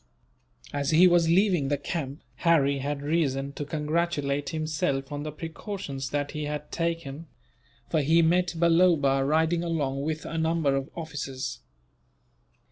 As 0.73 0.89
he 0.89 1.07
was 1.07 1.29
leaving 1.29 1.67
the 1.67 1.77
camp, 1.77 2.23
Harry 2.37 2.79
had 2.79 3.03
reason 3.03 3.53
to 3.53 3.63
congratulate 3.63 4.49
himself 4.49 5.11
on 5.11 5.21
the 5.21 5.31
precautions 5.31 6.09
that 6.09 6.31
he 6.31 6.45
had 6.45 6.71
taken; 6.71 7.27
for 7.87 8.01
he 8.01 8.23
met 8.23 8.55
Balloba, 8.59 9.23
riding 9.23 9.63
along 9.63 10.01
with 10.01 10.25
a 10.25 10.39
number 10.39 10.75
of 10.75 10.89
officers. 10.95 11.59